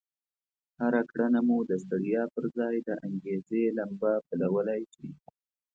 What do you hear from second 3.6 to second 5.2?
لمبه بلولای شي.